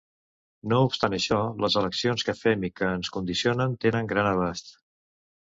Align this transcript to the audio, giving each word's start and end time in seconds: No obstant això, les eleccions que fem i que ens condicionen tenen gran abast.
No 0.71 0.77
obstant 0.85 1.15
això, 1.17 1.37
les 1.65 1.75
eleccions 1.81 2.23
que 2.31 2.35
fem 2.39 2.65
i 2.71 2.73
que 2.81 2.89
ens 2.95 3.13
condicionen 3.19 3.77
tenen 3.87 4.11
gran 4.17 4.33
abast. 4.33 4.75